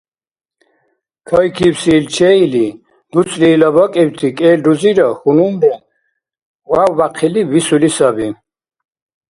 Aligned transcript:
Кайкибси 1.29 1.89
ил 1.97 2.05
чеили, 2.15 2.67
дуцӀли 3.11 3.47
ила 3.55 3.69
бакӀибти 3.75 4.27
кӀел 4.37 4.59
рузира 4.65 5.07
хьунулра 5.19 5.75
вявбяхъили 6.71 7.41
бисули 7.51 7.89
саби. 7.97 8.27